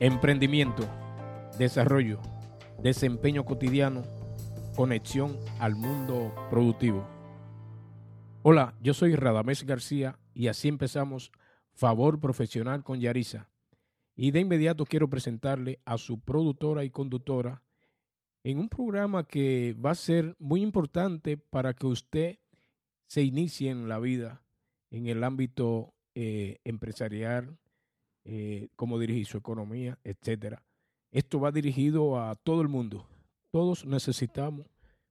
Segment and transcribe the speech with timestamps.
[0.00, 0.88] Emprendimiento,
[1.56, 2.18] desarrollo,
[2.82, 4.02] desempeño cotidiano,
[4.74, 7.06] conexión al mundo productivo.
[8.42, 11.30] Hola, yo soy Radamés García y así empezamos
[11.74, 13.48] Favor Profesional con Yarisa.
[14.16, 17.62] Y de inmediato quiero presentarle a su productora y conductora
[18.42, 22.38] en un programa que va a ser muy importante para que usted
[23.06, 24.42] se inicie en la vida
[24.90, 27.58] en el ámbito eh, empresarial,
[28.26, 30.62] eh, cómo dirigir su economía, etcétera.
[31.10, 33.06] Esto va dirigido a todo el mundo.
[33.50, 34.66] Todos necesitamos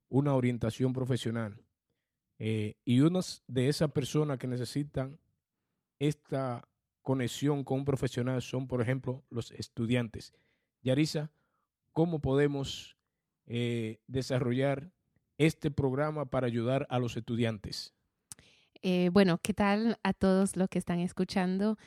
[0.09, 1.62] una orientación profesional.
[2.40, 5.20] Eh, y unas de esas personas que necesitan
[5.99, 6.68] esta
[7.04, 10.34] conexión con un profesional son, por ejemplo, los estudiantes.
[10.82, 11.32] Yarisa,
[11.91, 12.98] ¿cómo podemos
[13.45, 14.91] eh, desarrollar
[15.38, 17.93] este programa para ayudar a los estudiantes?
[19.13, 21.77] bueno, ¿qué tal a todos los que están escuchando?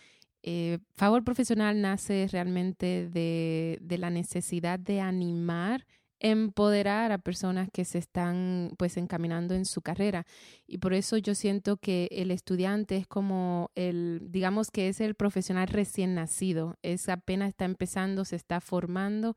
[0.49, 5.85] Eh, Favor Profesional nace realmente de, la necesidad de animar
[6.21, 10.25] empoderar a personas que se están pues encaminando en su carrera.
[10.67, 15.17] Y por eso yo siento que el estudiante es como el digamos que es el
[15.17, 19.37] profesional recién nacido es apenas está empezando se está formando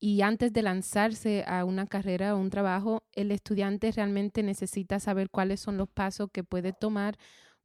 [0.00, 5.30] y antes de lanzarse a una carrera o un trabajo el estudiante realmente necesita saber
[5.30, 7.16] cuáles son los pasos que puede tomar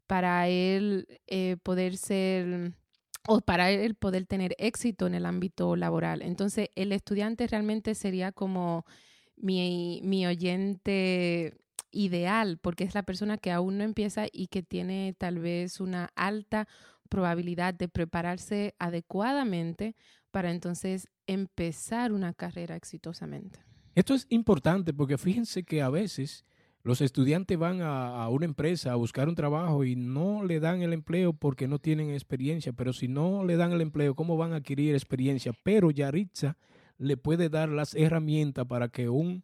[0.05, 2.73] para él eh, poder ser
[3.27, 6.21] o para él poder tener éxito en el ámbito laboral.
[6.21, 8.85] Entonces, el estudiante realmente sería como
[9.37, 11.55] mi, mi oyente
[11.91, 16.09] ideal, porque es la persona que aún no empieza y que tiene tal vez una
[16.15, 16.67] alta
[17.07, 19.95] probabilidad de prepararse adecuadamente
[20.31, 23.59] para entonces empezar una carrera exitosamente.
[23.93, 26.45] Esto es importante porque fíjense que a veces
[26.83, 30.91] los estudiantes van a, una empresa a buscar un trabajo y no le dan el
[30.91, 34.57] empleo porque no tienen experiencia, pero si no le dan el empleo, ¿cómo van a
[34.57, 35.53] adquirir experiencia?
[35.63, 36.57] Pero Yaritza
[36.97, 39.43] le puede dar las herramientas para que un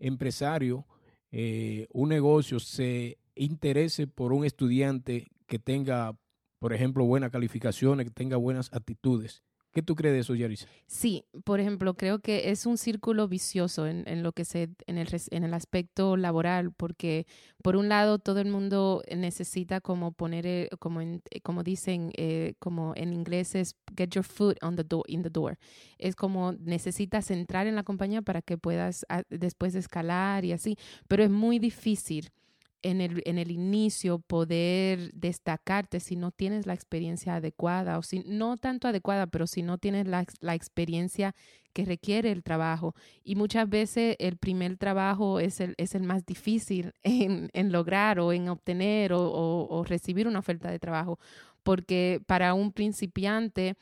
[0.00, 0.84] empresario,
[1.30, 6.16] eh, un negocio se interese por un estudiante que tenga,
[6.58, 9.44] por ejemplo, buenas calificaciones, que tenga buenas actitudes.
[9.72, 10.66] ¿Qué tú crees de eso, Yarisa?
[10.88, 14.98] Sí, por ejemplo, creo que es un círculo vicioso en, en lo que se, en
[14.98, 17.24] el, en el aspecto laboral, porque
[17.62, 22.10] por un lado todo el mundo necesita como poner, eh, como, en, eh, como dicen,
[22.16, 25.56] eh, como en inglés es get your foot on the door, in the door.
[25.98, 30.76] Es como necesitas entrar en la compañía para que puedas ah, después escalar y así,
[31.06, 32.32] pero es muy difícil
[32.82, 38.20] en el, en el inicio poder destacarte si no tienes la experiencia adecuada o si
[38.26, 41.34] no tanto adecuada, pero si no tienes la, la experiencia
[41.72, 42.94] que requiere el trabajo.
[43.22, 48.20] Y muchas veces el primer trabajo es el, es el más difícil en, en lograr
[48.20, 49.20] o en obtener o,
[49.68, 51.18] o recibir una oferta de trabajo,
[51.62, 53.76] porque para un principiante,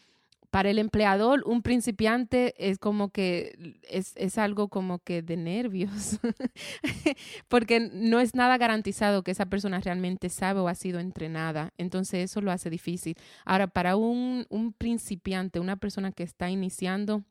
[0.50, 6.20] para el empleador, un principiante es como que es, algo como que de nervios,
[7.48, 11.72] porque no es nada garantizado que esa persona realmente sabe o ha sido entrenada.
[11.76, 13.14] Entonces eso lo hace difícil.
[13.44, 17.24] Ahora, para un, un principiante, una persona que está iniciando,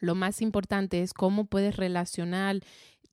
[0.00, 2.60] lo más importante es cómo puedes relacionar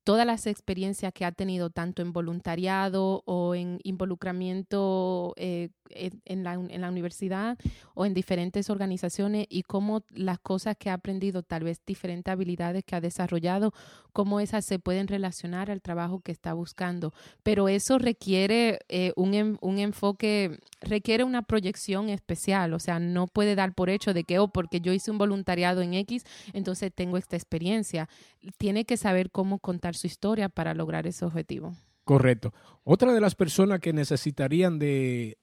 [0.04, 6.54] todas las experiencias que ha tenido tanto en voluntariado o en involucramiento eh, en, la,
[6.54, 7.58] en, la, universidad
[7.94, 12.84] o en diferentes organizaciones y cómo las cosas que ha aprendido, tal vez diferentes habilidades
[12.86, 13.74] que ha desarrollado,
[14.14, 17.14] cómo esas se pueden relacionar al trabajo que está buscando.
[17.44, 23.56] Pero eso requiere eh, un, un, enfoque, requiere una proyección especial, o sea, no puede
[23.56, 27.18] dar por hecho de que, oh, porque yo hice un voluntariado en X, entonces tengo
[27.18, 28.10] esta experiencia.
[28.58, 31.74] Tiene que saber cómo contar su historia para lograr ese objetivo.
[32.04, 32.54] Correcto.
[32.84, 35.38] Otra de las personas que necesitarían de,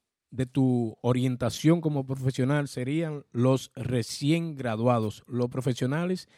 [0.52, 6.28] tu orientación como profesional serían los recién graduados, los profesionales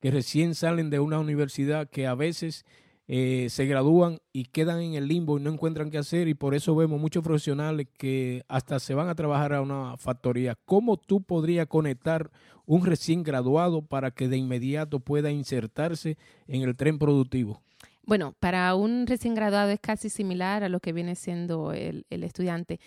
[0.00, 2.64] que recién salen de una universidad que a veces
[3.08, 6.54] eh, se gradúan y quedan en el limbo y no encuentran qué hacer y por
[6.54, 10.56] eso vemos muchos profesionales que hasta se van a trabajar a una factoría.
[10.64, 12.30] ¿Cómo tú podrías conectar
[12.66, 16.16] un recién graduado para que de inmediato pueda insertarse
[16.46, 17.60] en el tren productivo?
[18.02, 22.24] Bueno, para un recién graduado es casi similar a lo que viene siendo el, el
[22.24, 22.80] estudiante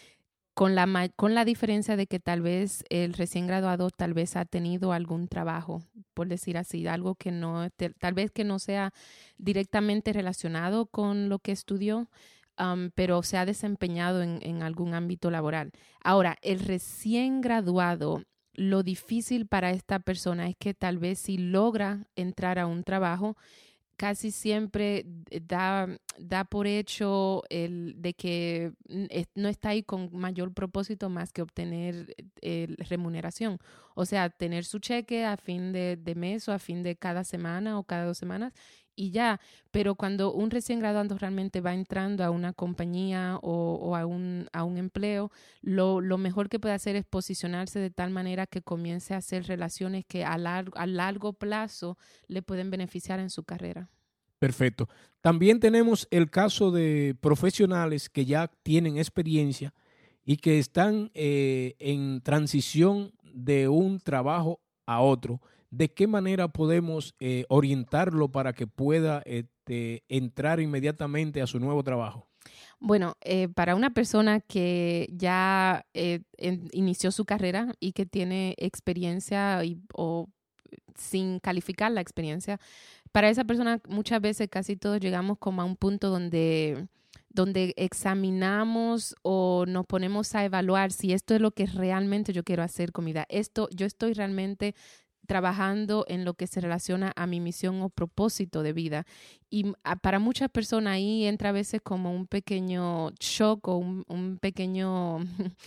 [0.54, 4.46] con la, con la diferencia de que tal vez el recién graduado tal vez ha
[4.46, 5.82] tenido algún trabajo,
[6.14, 7.70] por decir así, algo que no,
[8.00, 8.94] tal vez que no sea
[9.38, 12.10] directamente relacionado con lo que estudió,
[12.94, 15.72] pero se ha desempeñado en, en algún ámbito laboral.
[16.04, 18.22] Ahora, el recién graduado,
[18.54, 23.36] lo difícil para esta persona es que tal vez si logra entrar a un trabajo,
[24.04, 25.06] casi siempre
[25.44, 25.88] da,
[26.20, 28.74] da por hecho el de que
[29.34, 33.60] no está ahí con mayor propósito más que obtener eh, remuneración.
[33.96, 37.24] O sea, tener su cheque a fin de, de mes o a fin de cada
[37.24, 38.52] semana o cada dos semanas
[38.96, 39.40] y ya.
[39.72, 44.64] Pero cuando un recién graduado realmente va entrando a una compañía o, a, un, a
[44.64, 45.32] un empleo,
[45.62, 49.46] lo, lo, mejor que puede hacer es posicionarse de tal manera que comience a hacer
[49.46, 51.98] relaciones que a largo, a largo plazo
[52.28, 53.90] le pueden beneficiar en su carrera.
[54.40, 54.90] Perfecto.
[55.22, 59.74] También tenemos el caso de profesionales que ya tienen experiencia
[60.26, 65.42] y que están eh, en transición de un trabajo a otro
[65.74, 71.84] ¿de qué manera podemos eh, orientarlo para que pueda este, entrar inmediatamente a su nuevo
[71.84, 72.28] trabajo?
[72.80, 76.20] Bueno, eh, para una persona que ya eh,
[76.74, 79.62] inició su carrera y que tiene experiencia
[79.96, 80.28] o
[80.96, 82.60] sin calificar la experiencia,
[83.12, 86.88] para esa persona muchas veces casi todos llegamos como a un punto donde
[87.34, 92.62] donde examinamos o nos ponemos a evaluar si esto es lo que realmente yo quiero
[92.62, 93.26] hacer con mi vida.
[93.28, 94.76] Esto, yo estoy realmente
[95.28, 99.06] trabajando en lo que se relaciona a mi misión o propósito de vida.
[99.50, 99.72] Y
[100.02, 105.20] para muchas personas ahí entra a veces como un pequeño shock o un, pequeño,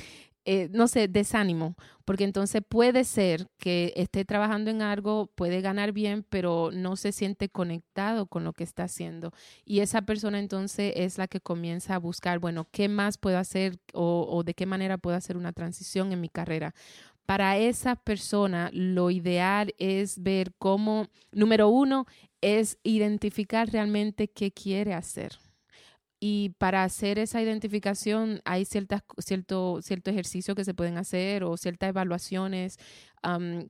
[0.45, 5.93] eh, no sé, desánimo, porque entonces puede ser que esté trabajando en algo, puede ganar
[5.93, 9.33] bien, pero no se siente conectado con lo que está haciendo.
[9.65, 13.79] Y esa persona entonces es la que comienza a buscar, bueno, ¿qué más puedo hacer
[13.93, 16.75] o de qué manera puedo hacer una transición en mi carrera?
[17.27, 22.07] Para esa persona lo ideal es ver cómo, número uno,
[22.41, 25.39] es identificar realmente qué quiere hacer.
[26.29, 31.57] Y para hacer esa identificación hay ciertas, cierto, cierto ejercicio que se pueden hacer o
[31.57, 32.79] ciertas evaluaciones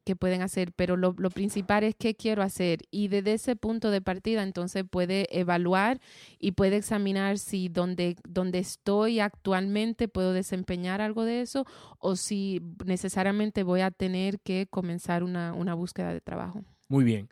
[0.04, 2.80] que pueden hacer, pero lo, principal es qué quiero hacer.
[2.90, 6.00] Y desde ese punto de partida, entonces puede evaluar
[6.38, 11.66] y puede examinar si donde, donde estoy actualmente puedo desempeñar algo de eso
[11.98, 16.64] o si necesariamente voy a tener que comenzar una, una búsqueda de trabajo.
[16.88, 17.28] Muy bien.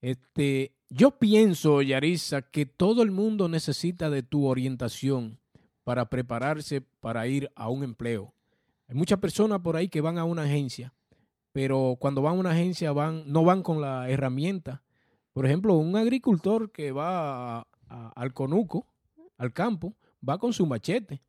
[0.00, 5.38] Este, yo pienso, Yarisa, que todo el mundo necesita de tu orientación
[5.84, 8.34] para prepararse para ir a un empleo.
[8.88, 10.94] Hay muchas personas por ahí que van a una agencia,
[11.52, 14.82] pero cuando van a una agencia van, no van con la herramienta.
[15.32, 18.86] Por ejemplo, un agricultor que va al conuco,
[19.36, 19.94] al campo,
[20.26, 21.20] va con su machete.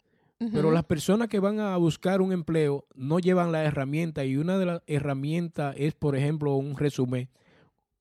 [0.53, 4.57] Pero las personas que van a buscar un empleo no llevan la herramienta y una
[4.57, 7.27] de las herramientas es, por ejemplo, un resumen.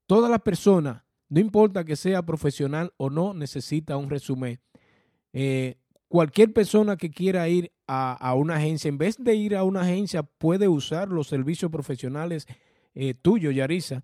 [0.07, 4.61] Todas las personas no importa que sea profesional o no, necesita un resumen.
[5.33, 5.77] Eh,
[6.09, 10.23] cualquier persona que quiera ir a, una agencia, en vez de ir a una agencia,
[10.23, 12.47] puede usar los servicios profesionales
[12.95, 14.03] eh, tuyos, Yarisa,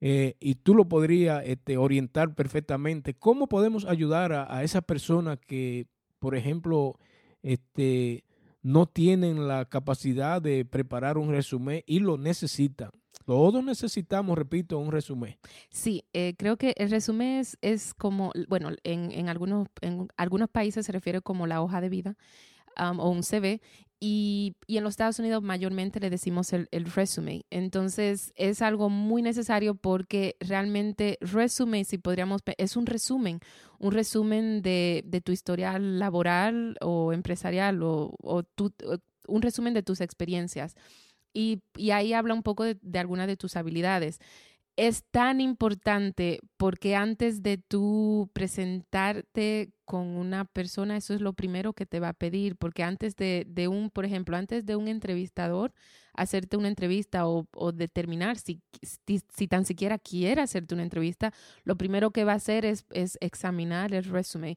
[0.00, 3.14] eh, y tú lo podrías este, orientar perfectamente.
[3.14, 5.86] ¿Cómo podemos ayudar a, a esas personas que,
[6.18, 6.98] por ejemplo,
[7.42, 8.24] este,
[8.62, 12.90] no tienen la capacidad de preparar un resumen y lo necesitan?
[13.24, 15.36] Todos necesitamos, repito, un resumen.
[15.70, 20.48] Sí, eh, creo que el resumen es, es como, bueno, en, en, algunos, en algunos
[20.48, 22.16] países se refiere como la hoja de vida
[22.98, 23.60] o un CV
[24.00, 27.44] y, y, en los Estados Unidos mayormente le decimos el, el resumen.
[27.50, 33.38] Entonces es algo muy necesario porque realmente resumen, si podríamos, es un resumen,
[33.78, 38.72] un resumen de, de tu historia laboral o empresarial o, o tu,
[39.28, 40.74] un resumen de tus experiencias
[41.32, 41.62] y,
[41.92, 44.18] ahí habla un poco de, de algunas de tus habilidades.
[44.76, 51.74] Es tan importante porque antes de tú presentarte con una persona, eso es lo primero
[51.74, 55.74] que te va a pedir, porque antes de, un, por ejemplo, antes de un entrevistador,
[56.14, 61.34] hacerte una entrevista o, determinar si, si, tan siquiera quiere hacerte una entrevista,
[61.64, 64.56] lo primero que va a hacer es, es examinar el resumen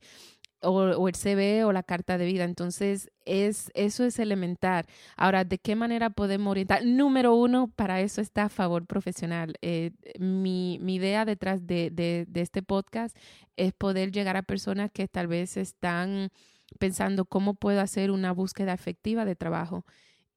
[0.61, 2.43] o, el CV o la carta de vida.
[2.43, 4.85] Entonces, es, eso es elemental.
[5.15, 6.85] Ahora, ¿de qué manera podemos orientar?
[6.85, 9.55] Número uno, para eso está a favor profesional.
[9.61, 13.15] Eh, mi, mi, idea detrás de, de, de este podcast
[13.57, 16.29] es poder llegar a personas que tal vez están
[16.79, 19.85] pensando cómo puedo hacer una búsqueda efectiva de trabajo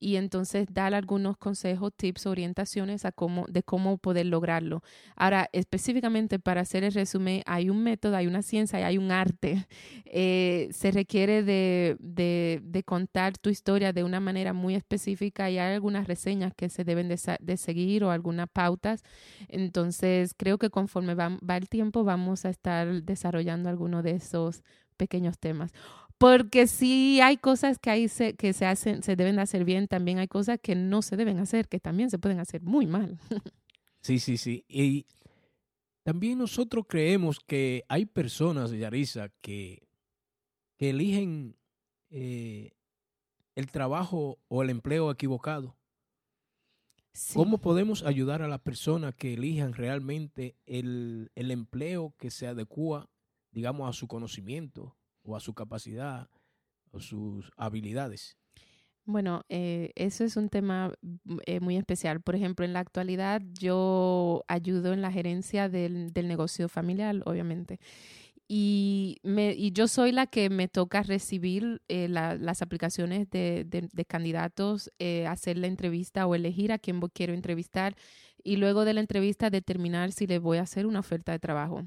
[0.00, 3.02] y entonces dar algunos consejos, tips, orientaciones
[3.48, 4.82] de cómo poder lograrlo.
[5.16, 9.10] Ahora, específicamente para hacer el resumen, hay un método, hay una ciencia y hay un
[9.10, 9.66] arte.
[10.10, 16.06] Eh, se requiere de, contar tu historia de una manera muy específica y hay algunas
[16.06, 19.02] reseñas que se deben de, de seguir o algunas pautas.
[19.48, 24.62] Entonces, creo que conforme va, va el tiempo vamos a estar desarrollando algunos de esos
[24.96, 25.72] pequeños temas
[26.18, 30.18] porque sí hay cosas que, ahí se, que se, hacen, se deben hacer bien, también
[30.18, 33.18] hay cosas que no se deben hacer, que también se pueden hacer muy mal.
[34.00, 34.64] Sí, sí, sí.
[34.68, 35.06] Y
[36.04, 39.88] También nosotros creemos que hay personas, Yarisa, que,
[40.76, 41.56] que eligen
[42.08, 42.75] eh,
[43.56, 45.76] el trabajo o el empleo equivocado.
[47.34, 53.10] ¿Cómo podemos ayudar a las personas que elijan realmente el, el, empleo que se adecua,
[53.50, 54.97] digamos, a su conocimiento
[55.28, 56.28] o a su capacidad
[56.90, 58.37] o sus habilidades?
[59.04, 60.92] Bueno, eh, eso es un tema
[61.47, 62.20] eh, muy especial.
[62.20, 67.78] Por ejemplo, en la actualidad yo ayudo en la gerencia del, del negocio familiar, obviamente.
[68.49, 74.04] Y, me, y yo soy la que me toca recibir eh, las aplicaciones de, de,
[74.06, 74.90] candidatos,
[75.26, 77.94] hacer la entrevista o elegir a quién quiero entrevistar
[78.42, 81.85] y luego de la entrevista determinar si le voy a hacer una oferta de trabajo.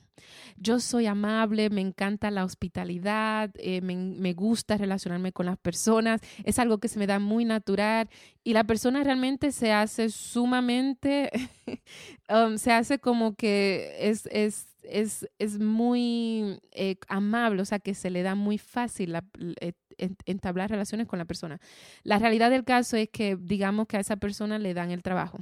[0.57, 6.19] Yo soy amable, me encanta la hospitalidad, eh, me, me, gusta relacionarme con las personas,
[6.43, 8.09] es algo que se me da muy natural
[8.43, 11.31] y la persona realmente se hace sumamente,
[12.29, 17.93] um, se hace como que es, es es, es, muy eh, amable, o sea, que
[17.93, 19.23] se le da muy fácil la,
[19.61, 21.59] eh, entablar relaciones con la persona.
[22.03, 25.39] La realidad del caso es que digamos que a esa persona le dan el trabajo.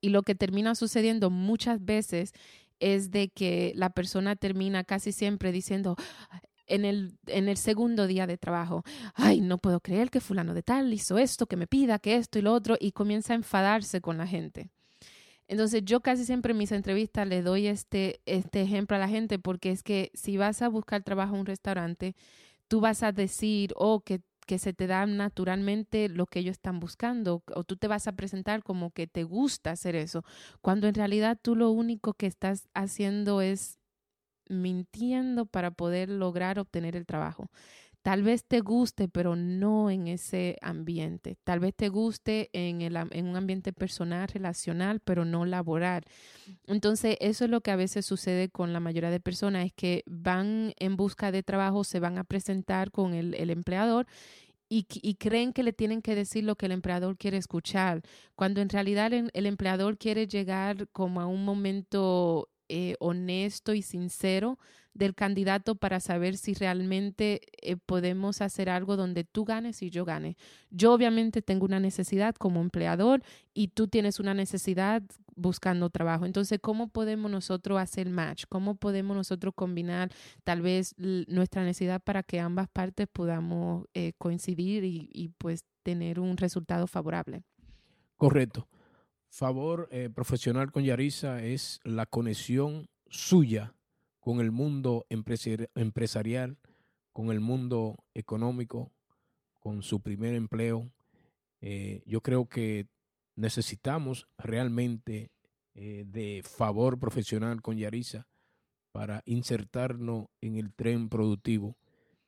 [0.00, 2.32] Y lo que termina sucediendo muchas veces
[2.80, 5.96] es de que la persona termina casi siempre diciendo,
[6.66, 10.62] en el, en el segundo día de trabajo, ay, no puedo creer que fulano de
[10.62, 14.00] tal hizo esto, que me pida, que esto y lo otro, y comienza a enfadarse
[14.00, 14.70] con la gente.
[15.46, 19.38] Entonces yo casi siempre en mis entrevistas le doy este, este ejemplo a la gente
[19.38, 22.16] porque es que si vas a buscar trabajo en un restaurante,
[22.74, 26.80] tú vas a decir, oh, que, que se te da naturalmente lo que ellos están
[26.80, 30.24] buscando, o tú te vas a presentar como que te gusta hacer eso,
[30.60, 33.78] cuando en realidad tú lo único que estás haciendo es
[34.48, 37.48] mintiendo para poder lograr obtener el trabajo.
[38.04, 41.38] Tal vez te guste, pero no en ese ambiente.
[41.42, 46.02] Tal vez te guste en, el, en un ambiente personal, relacional, pero no laboral.
[46.66, 50.02] Entonces, eso es lo que a veces sucede con la mayoría de personas, es que
[50.04, 54.06] van en busca de trabajo, se van a presentar con el, el empleador
[54.68, 58.02] y, creen que le tienen que decir lo que el empleador quiere escuchar,
[58.34, 63.82] cuando en realidad el, el empleador quiere llegar como a un momento eh, honesto y
[63.82, 64.58] sincero
[64.94, 70.04] del candidato para saber si realmente eh, podemos hacer algo donde tú ganes y yo
[70.04, 70.36] gane.
[70.70, 75.02] Yo obviamente tengo una necesidad como empleador y tú tienes una necesidad
[75.34, 76.26] buscando trabajo.
[76.26, 78.44] Entonces, ¿cómo podemos nosotros hacer match?
[78.48, 80.12] ¿Cómo podemos nosotros combinar
[80.44, 86.20] tal vez nuestra necesidad para que ambas partes podamos eh, coincidir y, y pues tener
[86.20, 87.42] un resultado favorable?
[88.16, 88.68] Correcto.
[89.36, 93.74] Favor eh, profesional con Yarisa es la conexión suya
[94.20, 96.56] con el mundo empresarial,
[97.12, 98.92] con el mundo económico,
[99.58, 100.88] con su primer empleo.
[101.60, 102.86] Eh, yo creo que
[103.34, 105.32] necesitamos realmente
[105.74, 108.28] eh, de favor profesional con Yarisa
[108.92, 111.76] para insertarnos en el tren productivo.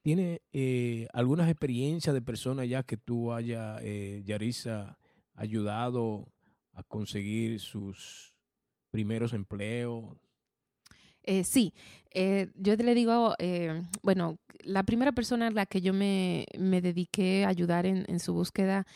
[0.03, 3.81] ¿Tiene eh, algunas experiencias de personas ya que tú haya,
[4.25, 4.99] Yarisa,
[5.35, 6.33] ayudado
[6.77, 8.35] a conseguir sus
[8.91, 10.05] primeros empleos?
[11.23, 11.75] Eh, sí,
[12.13, 16.81] eh, yo le digo, eh, bueno, la primera persona a la que yo me, me
[16.81, 18.87] dediqué a ayudar en, en su búsqueda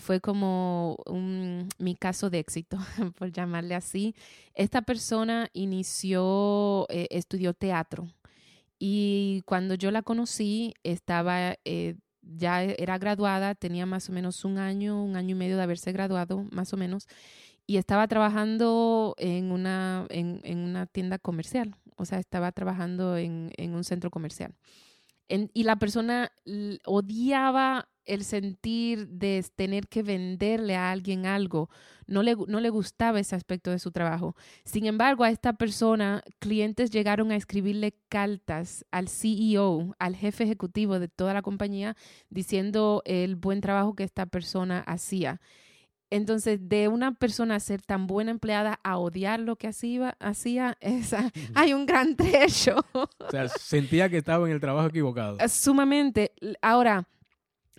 [0.00, 2.78] fue como un, mi caso de éxito,
[3.18, 4.14] por llamarle así.
[4.54, 8.08] Esta persona inició, estudió teatro
[8.78, 11.56] y cuando yo la conocí estaba...
[12.22, 15.92] ya era graduada, tenía más o menos un año, un año y medio de haberse
[15.92, 17.08] graduado, más o menos,
[17.66, 23.74] y estaba trabajando en una, en, una tienda comercial, o sea, estaba trabajando en, en
[23.74, 24.54] un centro comercial.
[25.54, 26.30] Y la persona
[26.84, 31.70] odiaba el sentir de tener que venderle a alguien algo.
[32.06, 34.34] No le, no le gustaba ese aspecto de su trabajo.
[34.64, 40.98] Sin embargo, a esta persona, clientes llegaron a escribirle cartas al CEO, al jefe ejecutivo
[40.98, 41.96] de toda la compañía,
[42.28, 45.40] diciendo el buen trabajo que esta persona hacía
[46.10, 51.30] Entonces, de una persona ser tan buena empleada a odiar lo que hacía, hacía esa,
[51.54, 52.84] hay un gran trecho.
[52.92, 55.38] o sea, sentía que estaba en el trabajo equivocado.
[55.48, 56.32] Sumamente.
[56.60, 57.08] Ahora,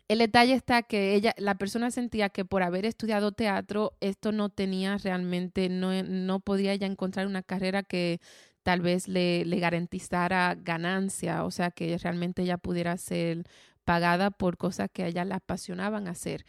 [0.08, 4.50] el detalle está que ella, la persona sentía que por haber estudiado teatro, esto no
[4.50, 8.20] tenía realmente, no, no podía ya encontrar una carrera que
[8.64, 13.44] tal vez le, le garantizara ganancia, o sea, que realmente ella pudiera ser
[13.86, 16.46] pagada por cosas que a ella le apasionaban hacer.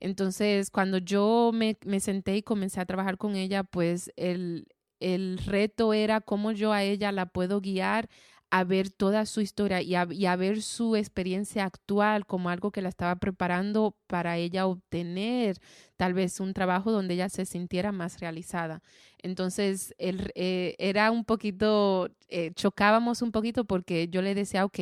[0.00, 4.66] Entonces, cuando yo me, me senté y comencé a trabajar con ella, pues el,
[5.00, 8.08] el reto era cómo yo a ella la puedo guiar
[8.54, 12.88] a ver toda su historia y a, ver su experiencia actual como algo que la
[12.88, 15.58] estaba preparando para ella obtener
[15.96, 18.80] tal vez un trabajo donde ella se sintiera más realizada.
[19.18, 24.78] Entonces, él, eh, era un poquito, eh, chocábamos un poquito porque yo le decía, ok,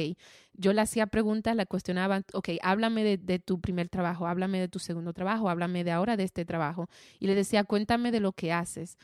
[0.52, 4.68] yo le hacía preguntas, la cuestionaba, ok, háblame de, de, tu primer trabajo, háblame de
[4.68, 6.90] tu segundo trabajo, háblame de ahora de este trabajo.
[7.18, 8.98] Y le decía, cuéntame de lo que haces.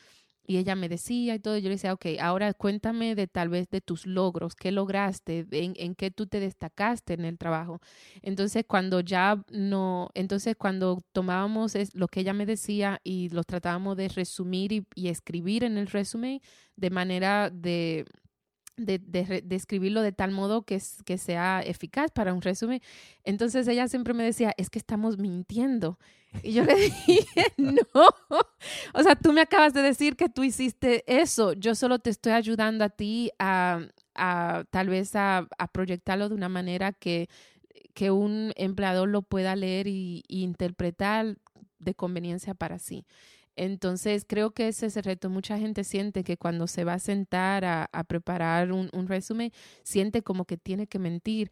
[0.49, 3.69] Y ella me decía y todo, yo le decía, ok, ahora cuéntame de tal vez
[3.69, 7.81] de tus logros, qué lograste, en, en qué tú te destacaste en el trabajo.
[8.23, 13.99] Entonces, cuando ya no, entonces cuando tomábamos lo que ella me decía y los tratábamos
[13.99, 16.41] de resumir y escribir en el resumen
[16.77, 18.07] de manera de,
[18.79, 22.81] de, de, escribirlo de tal modo que, que sea eficaz para un resumen.
[23.25, 25.99] Entonces ella siempre me decía, es que estamos mintiendo.
[26.43, 27.83] Y yo le dije, no,
[28.95, 32.33] o sea, tú me acabas de decir que tú hiciste eso, yo solo te estoy
[32.33, 33.81] ayudando a ti a,
[34.71, 37.29] tal vez a, a, proyectarlo de una manera que,
[37.95, 41.39] que un empleador lo pueda leer y, y interpretar
[41.79, 43.07] de conveniencia para sí.
[43.59, 45.31] Entonces, creo que ese es el reto.
[45.31, 50.23] Mucha gente siente que cuando se va a sentar a, preparar un, un, resumen, siente
[50.23, 51.51] como que tiene que mentir,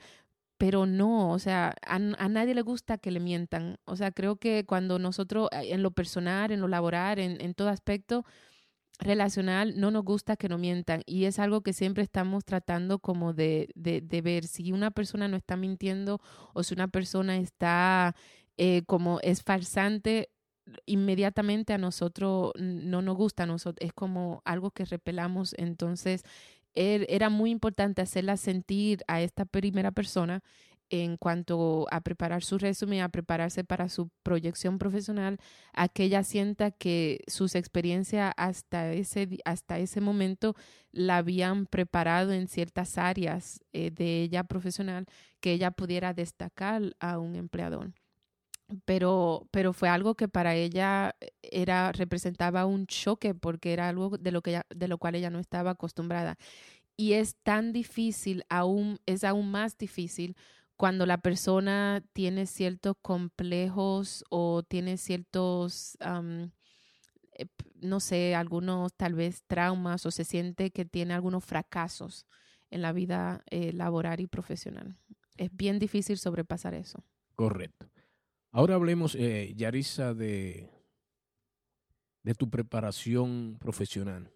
[0.58, 3.78] pero no, o sea, a, a, nadie le gusta que le mientan.
[3.84, 7.54] O sea, creo que cuando nosotros, eh, en lo personal, en lo laboral, en, en
[7.54, 8.24] todo aspecto
[8.98, 11.02] relacional, no nos gusta que nos mientan.
[11.06, 15.28] Y es algo que siempre estamos tratando como de, de, de ver si una persona
[15.28, 16.20] no está mintiendo
[16.54, 18.14] o si una persona está
[18.58, 20.30] eh, como es farsante
[20.86, 25.54] inmediatamente a nosotros no nos gusta, nosotros, es como algo que repelamos.
[25.58, 26.22] Entonces,
[26.74, 30.42] er, era muy importante hacerla sentir a esta primera persona
[30.90, 35.38] en cuanto a preparar su resumen, a prepararse para su proyección profesional,
[35.72, 40.54] a que ella sienta que sus experiencias hasta ese, hasta ese momento
[40.92, 45.06] la habían preparado en ciertas áreas eh, de ella profesional
[45.40, 47.92] que ella pudiera destacar a un empleador
[48.84, 54.32] pero, pero fue algo que para ella era, representaba un choque porque era algo de
[54.32, 56.36] lo, que de lo cual ella no estaba acostumbrada.
[56.96, 60.36] Y es tan difícil, aún, es aún más difícil
[60.76, 65.96] cuando la persona tiene ciertos complejos o tiene ciertos,
[67.32, 67.46] eh,
[67.80, 72.26] no sé, algunos tal vez traumas o se siente que tiene algunos fracasos
[72.70, 74.96] en la vida eh, laboral y profesional.
[75.36, 77.04] Es bien difícil sobrepasar eso.
[77.36, 77.86] Correcto.
[78.56, 80.70] Ahora hablemos, eh, Yarisa, de,
[82.22, 84.32] de tu preparación profesional.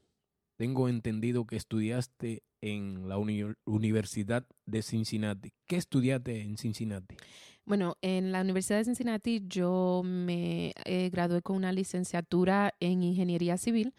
[0.59, 5.55] Tengo entendido que estudiaste en la Universidad de Cincinnati.
[5.67, 7.17] ¿Qué estudiaste en Cincinnati?
[7.65, 13.57] Bueno, en la Universidad de Cincinnati yo me eh, gradué con una licenciatura en Ingeniería
[13.57, 13.95] Civil.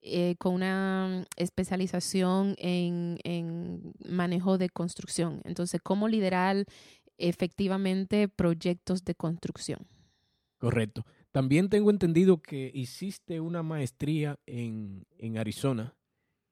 [0.00, 5.40] Eh, con una especialización en, en, manejo de construcción.
[5.42, 6.64] Entonces, cómo liderar
[7.18, 9.86] efectivamente proyectos de construcción.
[10.58, 11.04] Correcto.
[11.32, 15.94] También tengo entendido que hiciste una maestría en, en Arizona,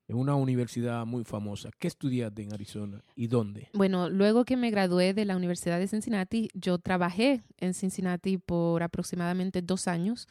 [0.09, 1.71] en una universidad muy famosa.
[1.79, 3.71] ¿Qué estudiaste en Arizona y dónde?
[3.73, 8.83] Bueno, luego que me gradué de la Universidad de Cincinnati, yo trabajé en Cincinnati por
[8.83, 10.29] aproximadamente dos años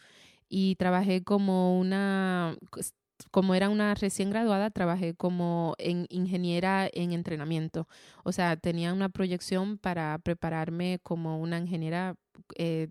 [0.47, 2.55] y trabajé como una
[3.31, 7.87] como era una recién graduada, trabajé como en ingeniera en entrenamiento.
[8.23, 12.15] O sea, tenía una proyección para prepararme como una ingeniera
[12.55, 12.87] eh,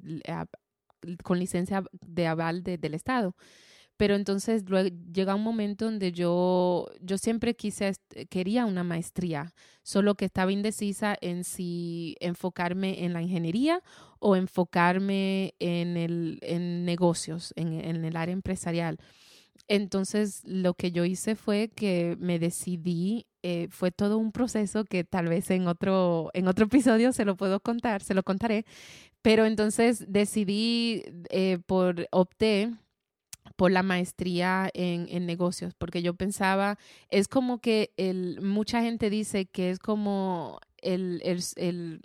[1.23, 3.35] con licencia de aval del Estado.
[3.97, 7.93] Pero entonces luego llega un momento donde yo, yo siempre quise,
[8.31, 13.83] quería una maestría, solo que estaba indecisa en si enfocarme en la ingeniería
[14.19, 18.99] o enfocarme en, el, en negocios, en el área empresarial.
[19.69, 25.05] Entonces, lo que yo hice fue que me decidí, eh, fue todo un proceso que
[25.05, 28.65] tal vez en otro, en otro episodio se lo puedo contar, se lo contaré,
[29.23, 32.71] pero entonces decidí eh, por, opté
[33.57, 36.79] por la maestría en, en, negocios, porque yo pensaba,
[37.11, 42.01] es como que el, mucha gente dice que es como el, el, el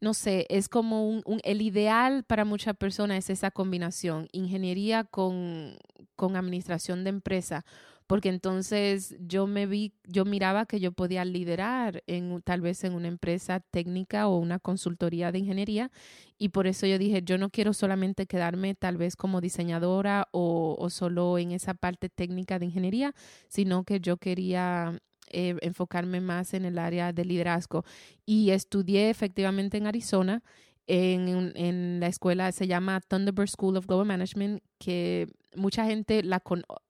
[0.00, 5.76] no sé, es como un, el ideal para muchas personas es esa combinación, ingeniería con,
[6.20, 7.64] con administración de empresa,
[8.06, 12.92] porque entonces yo me vi, yo miraba que yo podía liderar en tal vez en
[12.92, 15.90] una empresa técnica o una consultoría de ingeniería
[16.36, 20.90] y por eso yo dije, yo no quiero solamente quedarme tal vez como diseñadora o,
[20.90, 23.14] solo en esa parte técnica de ingeniería,
[23.48, 27.86] sino que yo quería eh, enfocarme más en el área de liderazgo.
[28.26, 30.42] Y estudié efectivamente en Arizona,
[30.90, 36.42] en, en la escuela, se llama Thunderbird School of Global Management, que mucha gente la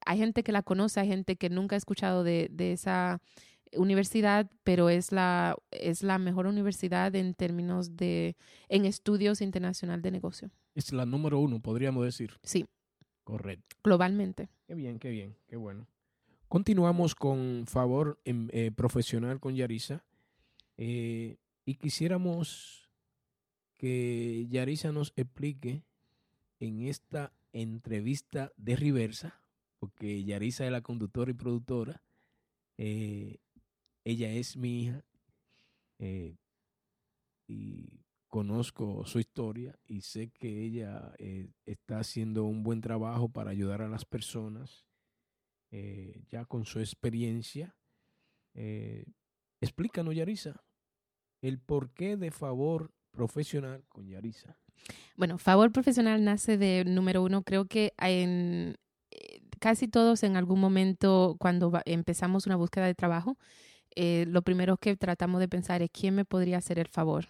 [0.06, 3.20] hay gente que la conoce, hay gente que nunca ha escuchado de, de esa
[3.76, 8.36] universidad, pero es la, es la mejor universidad en términos de,
[8.68, 10.50] en estudios internacional de negocio.
[10.74, 12.32] Es la número uno, podríamos decir.
[12.42, 12.66] Sí.
[13.22, 13.76] Correcto.
[13.84, 14.48] Globalmente.
[14.66, 15.86] Qué bien, qué bien, qué bueno.
[16.48, 20.04] Continuamos con favor em, eh, profesional con Yarisa
[20.78, 22.89] eh, y quisiéramos
[23.80, 25.86] que Yarisa nos explique
[26.58, 29.40] en esta entrevista de Riversa,
[29.78, 32.02] porque Yarisa es la conductora y productora,
[32.76, 33.38] eh,
[34.04, 35.02] ella es mi hija
[37.46, 41.14] y conozco su historia y sé que ella
[41.64, 44.84] está haciendo un buen trabajo para ayudar a las personas
[45.70, 47.74] eh, ya con su experiencia.
[48.52, 49.06] Eh,
[49.62, 50.62] explícanos, Yarisa,
[51.40, 54.56] el porqué de favor profesional con Yarisa.
[55.16, 58.76] Bueno, favor profesional nace de, número uno, creo que en
[59.10, 63.36] eh, casi todos en algún momento cuando empezamos una búsqueda de trabajo,
[63.94, 67.28] eh, lo primero que tratamos de pensar es quién me podría hacer el favor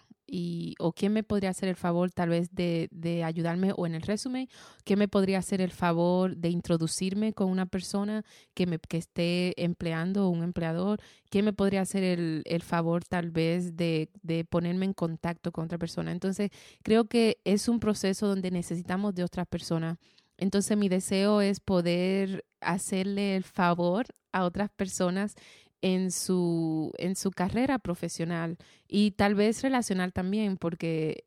[0.79, 4.01] o quién me podría hacer el favor tal vez de, de, ayudarme o en el
[4.01, 4.47] resumen,
[4.85, 9.61] quién me podría hacer el favor de introducirme con una persona que, me, que esté
[9.61, 14.85] empleando un empleador, quién me podría hacer el, el favor tal vez de, de, ponerme
[14.85, 16.11] en contacto con otra persona.
[16.11, 16.49] Entonces,
[16.83, 19.97] creo que es un proceso donde necesitamos de otras personas.
[20.37, 25.35] Entonces, mi deseo es poder hacerle el favor a otras personas
[25.81, 31.23] en su, en su carrera profesional y tal vez relacional también, porque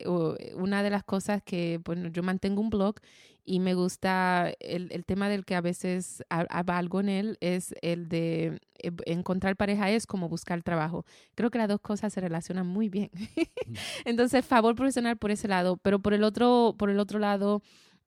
[0.54, 2.96] una de las cosas que, bueno, yo mantengo un blog
[3.44, 8.08] y me gusta el, el tema del que a veces algo en él es el
[8.08, 11.04] de eh, encontrar pareja es como buscar trabajo.
[11.34, 13.10] Creo que las dos cosas se relacionan muy bien.
[14.06, 17.62] Entonces, favor profesional por ese lado, pero por el otro, por el otro lado,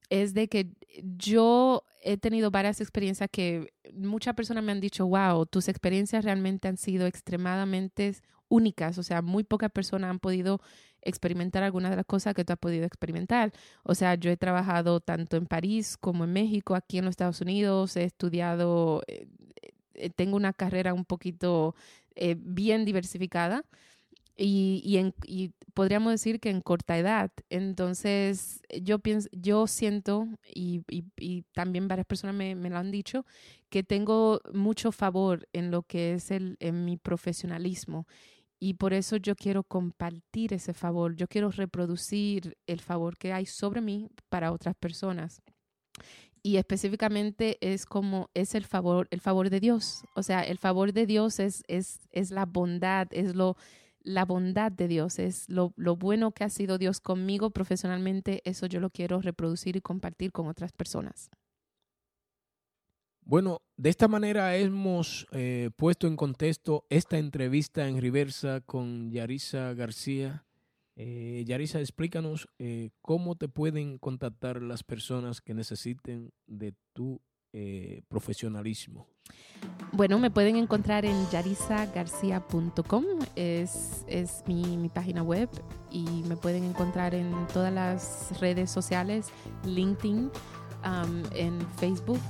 [0.10, 0.70] es de que
[1.04, 6.68] yo he tenido varias experiencias que muchas personas me han dicho, wow, tus experiencias realmente
[6.68, 8.16] han sido extremadamente
[8.50, 10.62] únicas, o sea, muy pocas personas han podido
[11.02, 13.54] experimentar algunas de las cosas que tú has podido experimentar.
[13.84, 17.42] O sea, yo he trabajado tanto en París como en México, aquí en los Estados
[17.42, 19.28] Unidos, he estudiado, eh,
[19.94, 21.76] eh, tengo una carrera un poquito
[22.16, 23.64] eh, bien diversificada
[24.38, 27.32] y, y, en, y, podríamos decir que en corta edad.
[27.50, 30.84] Entonces, yo pienso, yo siento, y,
[31.18, 33.26] y también varias personas me, me, lo han dicho,
[33.70, 38.08] que tengo mucho favor en lo que es el, en mi profesionalismo.
[38.60, 43.46] Y por eso yo quiero compartir ese favor, yo quiero reproducir el favor que hay
[43.46, 45.42] sobre mí para otras personas.
[46.44, 50.04] Y específicamente es como es el favor, el favor de Dios.
[50.16, 53.58] O sea, el favor de Dios es, es, es la bondad, es lo,
[54.08, 58.80] la bondad de Dios, es lo, bueno que ha sido Dios conmigo profesionalmente, eso yo
[58.80, 61.30] lo quiero reproducir y compartir con otras personas.
[63.22, 69.74] Bueno, de esta manera hemos eh, puesto en contexto esta entrevista en reversa con Yarisa
[69.74, 70.46] García.
[70.96, 77.20] Eh, Yarisa, explícanos eh, cómo te pueden contactar las personas que necesiten de tu
[77.60, 79.08] eh, profesionalismo.
[79.92, 83.04] Bueno, me pueden encontrar en yarisagarcia.com,
[83.36, 85.50] es, es mi, mi, página web
[85.90, 89.30] y me pueden encontrar en todas las redes sociales,
[89.66, 90.30] LinkedIn,
[90.86, 92.22] um, en Facebook,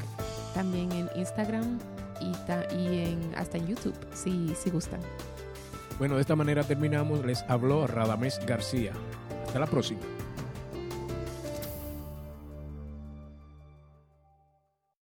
[0.53, 1.77] también en Instagram
[2.21, 2.27] y,
[2.77, 5.01] y en, hasta en YouTube, si, si gustan.
[5.99, 7.25] Bueno, de esta manera terminamos.
[7.25, 8.93] Les habló Radames García.
[9.45, 9.99] Hasta la próxima.